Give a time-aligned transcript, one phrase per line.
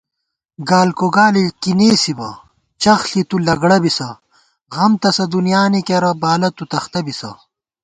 [0.69, 2.29] گالگوگالے کی نېسِبہ
[2.81, 4.09] چخ ݪی تُو لگڑہ بِسہ
[4.41, 7.31] * غم تسہ دُنیانی کېرہ بالہ تُو تختہ بِسہ